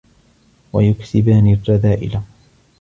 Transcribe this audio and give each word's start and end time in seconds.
وَيُكْسِبَانِ 0.73 1.47
الرَّذَائِلَ 1.53 2.21